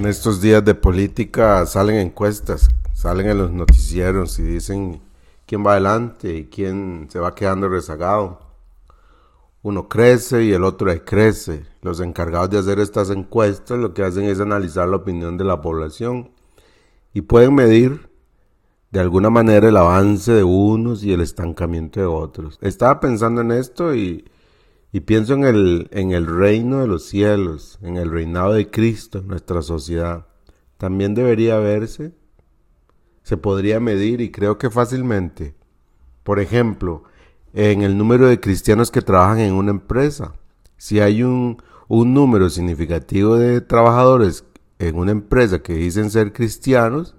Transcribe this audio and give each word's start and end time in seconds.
En 0.00 0.06
estos 0.06 0.40
días 0.40 0.64
de 0.64 0.74
política 0.74 1.66
salen 1.66 1.96
encuestas, 1.96 2.70
salen 2.94 3.28
en 3.28 3.36
los 3.36 3.50
noticieros 3.50 4.38
y 4.38 4.42
dicen 4.44 5.02
quién 5.44 5.62
va 5.62 5.72
adelante 5.72 6.34
y 6.36 6.44
quién 6.46 7.08
se 7.10 7.18
va 7.18 7.34
quedando 7.34 7.68
rezagado. 7.68 8.40
Uno 9.60 9.90
crece 9.90 10.42
y 10.44 10.52
el 10.54 10.64
otro 10.64 10.90
crece. 11.04 11.66
Los 11.82 12.00
encargados 12.00 12.48
de 12.48 12.60
hacer 12.60 12.78
estas 12.80 13.10
encuestas 13.10 13.78
lo 13.78 13.92
que 13.92 14.02
hacen 14.02 14.24
es 14.24 14.40
analizar 14.40 14.88
la 14.88 14.96
opinión 14.96 15.36
de 15.36 15.44
la 15.44 15.60
población 15.60 16.30
y 17.12 17.20
pueden 17.20 17.54
medir 17.54 18.08
de 18.92 19.00
alguna 19.00 19.28
manera 19.28 19.68
el 19.68 19.76
avance 19.76 20.32
de 20.32 20.44
unos 20.44 21.04
y 21.04 21.12
el 21.12 21.20
estancamiento 21.20 22.00
de 22.00 22.06
otros. 22.06 22.58
Estaba 22.62 23.00
pensando 23.00 23.42
en 23.42 23.52
esto 23.52 23.94
y 23.94 24.24
y 24.92 25.00
pienso 25.00 25.34
en 25.34 25.44
el, 25.44 25.88
en 25.92 26.10
el 26.12 26.26
reino 26.26 26.80
de 26.80 26.88
los 26.88 27.04
cielos, 27.04 27.78
en 27.82 27.96
el 27.96 28.10
reinado 28.10 28.52
de 28.52 28.70
Cristo 28.70 29.18
en 29.18 29.28
nuestra 29.28 29.62
sociedad. 29.62 30.26
También 30.78 31.14
debería 31.14 31.58
verse, 31.58 32.12
se 33.22 33.36
podría 33.36 33.78
medir 33.78 34.20
y 34.20 34.30
creo 34.30 34.58
que 34.58 34.70
fácilmente. 34.70 35.54
Por 36.24 36.40
ejemplo, 36.40 37.04
en 37.52 37.82
el 37.82 37.96
número 37.96 38.26
de 38.26 38.40
cristianos 38.40 38.90
que 38.90 39.02
trabajan 39.02 39.40
en 39.40 39.54
una 39.54 39.70
empresa. 39.70 40.34
Si 40.76 41.00
hay 41.00 41.22
un, 41.22 41.62
un 41.88 42.14
número 42.14 42.50
significativo 42.50 43.36
de 43.36 43.60
trabajadores 43.60 44.44
en 44.78 44.96
una 44.96 45.12
empresa 45.12 45.60
que 45.60 45.74
dicen 45.74 46.10
ser 46.10 46.32
cristianos, 46.32 47.14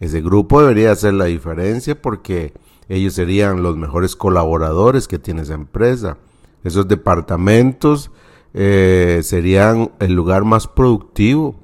ese 0.00 0.20
grupo 0.20 0.60
debería 0.60 0.92
hacer 0.92 1.14
la 1.14 1.26
diferencia 1.26 2.00
porque 2.00 2.52
ellos 2.88 3.14
serían 3.14 3.62
los 3.62 3.76
mejores 3.76 4.16
colaboradores 4.16 5.08
que 5.08 5.18
tiene 5.18 5.42
esa 5.42 5.54
empresa 5.54 6.18
esos 6.66 6.88
departamentos 6.88 8.10
eh, 8.52 9.20
serían 9.22 9.92
el 10.00 10.14
lugar 10.14 10.44
más 10.44 10.66
productivo. 10.66 11.54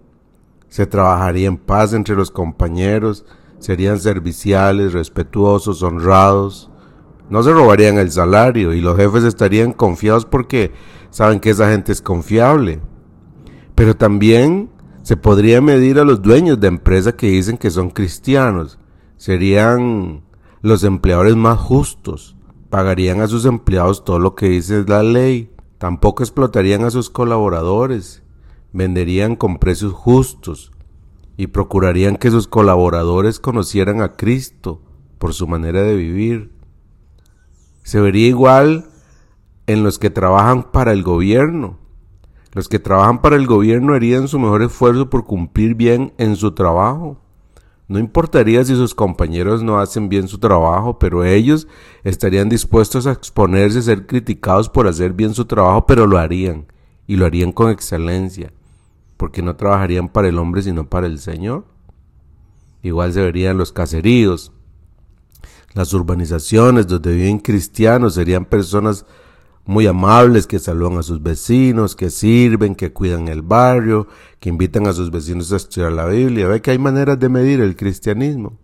Se 0.69 0.87
trabajaría 0.87 1.49
en 1.49 1.57
paz 1.57 1.93
entre 1.93 2.15
los 2.15 2.31
compañeros, 2.31 3.25
serían 3.59 3.99
serviciales, 3.99 4.93
respetuosos, 4.93 5.83
honrados. 5.83 6.71
No 7.29 7.43
se 7.43 7.53
robarían 7.53 7.99
el 7.99 8.13
salario 8.13 8.75
y 8.75 8.81
los 8.81 8.97
jefes 8.97 9.25
estarían 9.25 9.73
confiados 9.73 10.25
porque 10.25 10.71
saben 11.11 11.41
que 11.41 11.51
esa 11.51 11.69
gente 11.69 11.91
es 11.91 12.01
confiable. 12.01 12.81
Pero 13.75 13.97
también 13.97 14.71
se 15.03 15.17
podría 15.17 15.61
medir 15.61 15.99
a 15.99 16.05
los 16.05 16.23
dueños 16.23 16.61
de 16.61 16.69
empresas 16.69 17.15
que 17.15 17.27
dicen 17.27 17.59
que 17.59 17.71
son 17.71 17.91
cristianos. 17.91 18.79
Serían 19.17 20.23
los 20.61 20.85
empleadores 20.85 21.35
más 21.35 21.59
justos, 21.59 22.37
pagarían 22.73 23.21
a 23.21 23.29
sus 23.29 23.45
empleados 23.45 24.03
todo 24.03 24.19
lo 24.19 24.35
que 24.35 24.49
dice 24.49 24.83
la 24.89 25.03
ley, 25.03 25.51
tampoco 25.77 26.23
explotarían 26.23 26.87
a 26.87 26.91
sus 26.91 27.11
colaboradores, 27.11 28.23
venderían 28.73 29.37
con 29.37 29.59
precios 29.59 29.93
justos 29.93 30.73
y 31.37 31.49
procurarían 31.49 32.17
que 32.17 32.31
sus 32.31 32.49
colaboradores 32.49 33.41
conocieran 33.41 34.01
a 34.01 34.15
Cristo 34.15 34.81
por 35.19 35.35
su 35.35 35.47
manera 35.47 35.83
de 35.83 35.95
vivir. 35.97 36.51
Se 37.83 38.01
vería 38.01 38.29
igual 38.29 38.87
en 39.67 39.83
los 39.83 39.99
que 39.99 40.09
trabajan 40.09 40.73
para 40.73 40.93
el 40.93 41.03
gobierno. 41.03 41.77
Los 42.53 42.71
que 42.71 42.79
trabajan 42.79 43.21
para 43.21 43.37
el 43.37 43.47
gobierno 43.47 43.93
harían 43.93 44.29
su 44.29 44.39
mejor 44.39 44.63
esfuerzo 44.63 45.11
por 45.11 45.27
cumplir 45.27 45.75
bien 45.75 46.15
en 46.17 46.37
su 46.37 46.53
trabajo. 46.53 47.19
No 47.89 47.99
importaría 47.99 48.65
si 48.65 48.75
sus 48.75 48.95
compañeros 48.95 49.63
no 49.63 49.79
hacen 49.79 50.09
bien 50.09 50.29
su 50.29 50.39
trabajo, 50.39 50.99
pero 50.99 51.25
ellos 51.25 51.69
estarían 52.05 52.49
dispuestos 52.49 53.07
a 53.07 53.13
exponerse 53.13 53.81
a 53.81 53.83
ser 53.83 54.07
criticados 54.07 54.69
por 54.69 54.87
hacer 54.87 55.13
bien 55.13 55.35
su 55.35 55.45
trabajo, 55.45 55.87
pero 55.87 56.07
lo 56.07 56.19
harían, 56.19 56.67
y 57.07 57.17
lo 57.17 57.27
harían 57.27 57.53
con 57.53 57.71
excelencia, 57.71 58.53
porque 59.17 59.43
no 59.43 59.57
trabajarían 59.57 60.09
para 60.09 60.29
el 60.29 60.39
hombre 60.39 60.63
sino 60.63 60.89
para 60.89 61.07
el 61.07 61.19
Señor. 61.19 61.67
Igual 62.83 63.13
se 63.13 63.23
verían 63.23 63.59
los 63.59 63.73
caseríos, 63.73 64.53
las 65.75 65.93
urbanizaciones 65.95 66.87
donde 66.87 67.15
viven 67.15 67.39
cristianos 67.39 68.15
serían 68.15 68.45
personas 68.45 69.07
muy 69.65 69.87
amables 69.87 70.47
que 70.47 70.59
saludan 70.59 70.99
a 70.99 71.03
sus 71.03 71.23
vecinos, 71.23 71.95
que 71.95 72.11
sirven, 72.11 72.75
que 72.75 72.93
cuidan 72.93 73.29
el 73.29 73.43
barrio, 73.43 74.09
que 74.41 74.49
invitan 74.49 74.87
a 74.87 74.93
sus 74.93 75.11
vecinos 75.11 75.53
a 75.53 75.57
estudiar 75.57 75.93
la 75.93 76.07
Biblia. 76.07 76.49
Ve 76.49 76.61
que 76.61 76.73
hay 76.73 76.79
maneras 76.79 77.19
de 77.19 77.29
medir 77.29 77.61
el 77.61 77.77
cristianismo. 77.77 78.59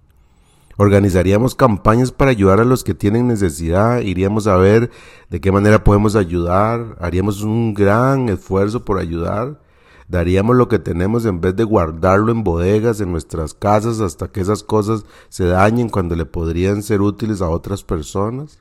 Organizaríamos 0.77 1.57
campañas 1.57 2.13
para 2.13 2.31
ayudar 2.31 2.61
a 2.61 2.65
los 2.65 2.85
que 2.85 2.95
tienen 2.95 3.27
necesidad, 3.27 4.01
iríamos 4.01 4.47
a 4.47 4.57
ver 4.57 4.91
de 5.29 5.41
qué 5.41 5.51
manera 5.51 5.83
podemos 5.83 6.15
ayudar, 6.15 6.97
haríamos 7.01 7.43
un 7.43 7.75
gran 7.75 8.29
esfuerzo 8.29 8.85
por 8.85 9.01
ayudar, 9.01 9.61
daríamos 10.07 10.55
lo 10.55 10.69
que 10.69 10.79
tenemos 10.79 11.25
en 11.25 11.41
vez 11.41 11.57
de 11.57 11.65
guardarlo 11.65 12.31
en 12.31 12.45
bodegas 12.45 13.01
en 13.01 13.11
nuestras 13.11 13.55
casas 13.55 13.99
hasta 13.99 14.29
que 14.29 14.41
esas 14.41 14.63
cosas 14.63 15.05
se 15.31 15.47
dañen 15.47 15.89
cuando 15.89 16.15
le 16.15 16.27
podrían 16.27 16.85
ser 16.85 17.01
útiles 17.01 17.43
a 17.43 17.49
otras 17.49 17.83
personas. 17.83 18.61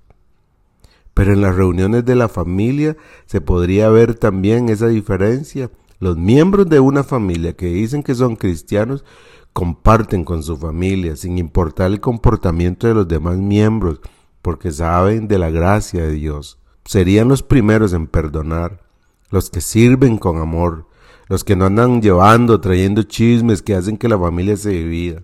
Pero 1.17 1.33
en 1.33 1.41
las 1.41 1.55
reuniones 1.55 2.05
de 2.05 2.13
la 2.13 2.29
familia 2.29 2.95
se 3.25 3.41
podría 3.41 3.89
ver 3.89 4.13
también 4.13 4.69
esa 4.69 4.85
diferencia. 4.85 5.71
Los 5.99 6.15
miembros 6.15 6.69
de 6.69 6.79
una 6.79 7.03
familia 7.03 7.53
que 7.53 7.65
dicen 7.65 8.03
que 8.03 8.13
son 8.13 8.35
cristianos 8.35 9.03
comparten 9.51 10.23
con 10.23 10.43
su 10.43 10.57
familia 10.57 11.15
sin 11.15 11.39
importar 11.39 11.87
el 11.87 12.01
comportamiento 12.01 12.85
de 12.85 12.93
los 12.93 13.07
demás 13.07 13.35
miembros 13.37 13.99
porque 14.43 14.71
saben 14.71 15.27
de 15.27 15.39
la 15.39 15.49
gracia 15.49 16.03
de 16.03 16.11
Dios. 16.11 16.59
Serían 16.85 17.29
los 17.29 17.41
primeros 17.41 17.93
en 17.93 18.05
perdonar, 18.05 18.83
los 19.31 19.49
que 19.49 19.61
sirven 19.61 20.19
con 20.19 20.37
amor, 20.37 20.85
los 21.29 21.43
que 21.43 21.55
no 21.55 21.65
andan 21.65 21.99
llevando, 21.99 22.61
trayendo 22.61 23.01
chismes 23.01 23.63
que 23.63 23.73
hacen 23.73 23.97
que 23.97 24.07
la 24.07 24.19
familia 24.19 24.55
se 24.55 24.69
divida. 24.69 25.23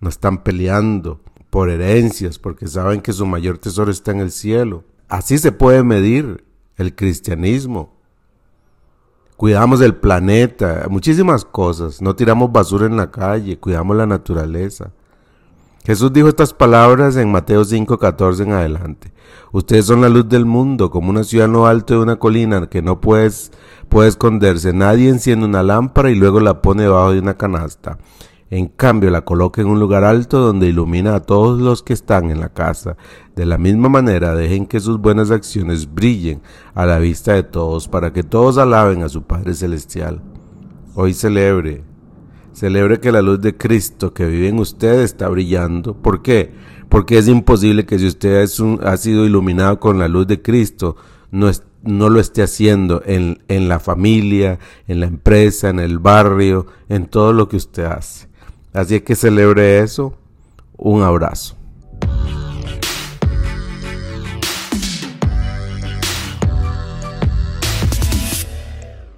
No 0.00 0.08
están 0.08 0.42
peleando 0.42 1.20
por 1.50 1.70
herencias 1.70 2.40
porque 2.40 2.66
saben 2.66 3.02
que 3.02 3.12
su 3.12 3.24
mayor 3.24 3.58
tesoro 3.58 3.92
está 3.92 4.10
en 4.10 4.18
el 4.18 4.32
cielo. 4.32 4.82
Así 5.08 5.38
se 5.38 5.52
puede 5.52 5.84
medir 5.84 6.44
el 6.76 6.94
cristianismo. 6.94 7.94
Cuidamos 9.36 9.80
el 9.80 9.94
planeta, 9.94 10.86
muchísimas 10.90 11.44
cosas. 11.44 12.02
No 12.02 12.16
tiramos 12.16 12.50
basura 12.50 12.86
en 12.86 12.96
la 12.96 13.10
calle, 13.10 13.58
cuidamos 13.58 13.96
la 13.96 14.06
naturaleza. 14.06 14.90
Jesús 15.84 16.12
dijo 16.12 16.28
estas 16.28 16.52
palabras 16.52 17.16
en 17.16 17.30
Mateo 17.30 17.64
5:14 17.64 18.42
en 18.42 18.52
adelante. 18.52 19.12
Ustedes 19.52 19.86
son 19.86 20.00
la 20.00 20.08
luz 20.08 20.28
del 20.28 20.44
mundo, 20.44 20.90
como 20.90 21.10
una 21.10 21.22
ciudad 21.22 21.46
en 21.46 21.52
lo 21.52 21.66
alto 21.66 21.94
de 21.94 22.00
una 22.00 22.16
colina 22.16 22.68
que 22.68 22.82
no 22.82 23.00
puedes, 23.00 23.52
puede 23.88 24.08
esconderse. 24.08 24.72
Nadie 24.72 25.08
enciende 25.08 25.46
una 25.46 25.62
lámpara 25.62 26.10
y 26.10 26.16
luego 26.16 26.40
la 26.40 26.60
pone 26.62 26.82
debajo 26.82 27.12
de 27.12 27.20
una 27.20 27.34
canasta 27.34 27.98
en 28.48 28.68
cambio, 28.68 29.10
la 29.10 29.22
coloca 29.22 29.60
en 29.60 29.66
un 29.66 29.80
lugar 29.80 30.04
alto 30.04 30.38
donde 30.38 30.68
ilumina 30.68 31.16
a 31.16 31.20
todos 31.20 31.60
los 31.60 31.82
que 31.82 31.92
están 31.92 32.30
en 32.30 32.38
la 32.38 32.50
casa. 32.50 32.96
De 33.34 33.44
la 33.44 33.58
misma 33.58 33.88
manera, 33.88 34.36
dejen 34.36 34.66
que 34.66 34.78
sus 34.78 34.98
buenas 35.00 35.32
acciones 35.32 35.92
brillen 35.92 36.42
a 36.74 36.86
la 36.86 37.00
vista 37.00 37.32
de 37.32 37.42
todos, 37.42 37.88
para 37.88 38.12
que 38.12 38.22
todos 38.22 38.56
alaben 38.56 39.02
a 39.02 39.08
su 39.08 39.22
Padre 39.22 39.52
Celestial. 39.54 40.22
Hoy 40.94 41.12
celebre, 41.12 41.82
celebre 42.52 43.00
que 43.00 43.10
la 43.10 43.20
luz 43.20 43.40
de 43.40 43.56
Cristo 43.56 44.14
que 44.14 44.26
vive 44.26 44.48
en 44.48 44.60
usted 44.60 45.00
está 45.00 45.28
brillando. 45.28 45.94
¿Por 45.94 46.22
qué? 46.22 46.52
Porque 46.88 47.18
es 47.18 47.26
imposible 47.26 47.84
que 47.84 47.98
si 47.98 48.06
usted 48.06 48.46
ha 48.84 48.96
sido 48.96 49.26
iluminado 49.26 49.80
con 49.80 49.98
la 49.98 50.06
luz 50.06 50.28
de 50.28 50.40
Cristo, 50.40 50.94
no, 51.32 51.50
no 51.82 52.08
lo 52.10 52.20
esté 52.20 52.44
haciendo 52.44 53.02
en, 53.04 53.42
en 53.48 53.68
la 53.68 53.80
familia, 53.80 54.60
en 54.86 55.00
la 55.00 55.06
empresa, 55.06 55.68
en 55.68 55.80
el 55.80 55.98
barrio, 55.98 56.66
en 56.88 57.06
todo 57.06 57.32
lo 57.32 57.48
que 57.48 57.56
usted 57.56 57.86
hace. 57.86 58.28
Así 58.76 58.96
es 58.96 59.02
que 59.02 59.14
celebre 59.14 59.78
eso. 59.80 60.12
Un 60.76 61.02
abrazo. 61.02 61.56